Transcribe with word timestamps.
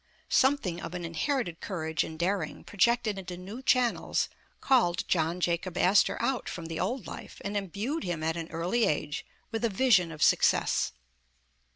Something 0.29 0.81
of 0.81 0.95
an 0.95 1.05
inherited 1.05 1.59
courage 1.61 2.03
and 2.03 2.17
daring, 2.17 2.63
pro 2.63 2.75
jected 2.75 3.19
into 3.19 3.37
new 3.37 3.61
channels, 3.61 4.29
called 4.59 5.07
John 5.07 5.39
Jacob 5.39 5.77
Astor 5.77 6.19
out 6.19 6.49
from 6.49 6.65
the 6.65 6.79
old 6.79 7.05
life, 7.05 7.39
and 7.45 7.55
imbued 7.55 8.03
him 8.03 8.23
at 8.23 8.35
an 8.35 8.49
early 8.49 8.85
age 8.85 9.27
with 9.51 9.63
a 9.63 9.69
vision 9.69 10.11
of 10.11 10.23
success. 10.23 10.91